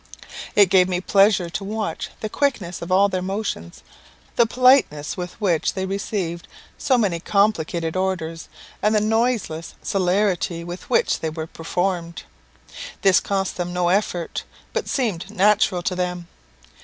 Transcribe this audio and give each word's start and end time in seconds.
It 0.55 0.71
gave 0.71 0.89
me 0.89 0.99
pleasure 0.99 1.47
to 1.51 1.63
watch 1.63 2.09
the 2.21 2.27
quickness 2.27 2.81
of 2.81 2.91
all 2.91 3.07
their 3.07 3.21
motions, 3.21 3.83
the 4.35 4.47
politeness 4.47 5.15
with 5.15 5.39
which 5.39 5.75
they 5.75 5.85
received 5.85 6.47
so 6.75 6.97
many 6.97 7.19
complicated 7.19 7.95
orders, 7.95 8.49
and 8.81 8.95
the 8.95 8.99
noiseless 8.99 9.75
celerity 9.83 10.63
with 10.63 10.89
which 10.89 11.19
they 11.19 11.29
were 11.29 11.45
performed. 11.45 12.23
This 13.03 13.19
cost 13.19 13.57
them 13.57 13.73
no 13.73 13.89
effort, 13.89 14.43
but 14.73 14.89
seemed 14.89 15.29
natural 15.29 15.83
to 15.83 15.95
them. 15.95 16.27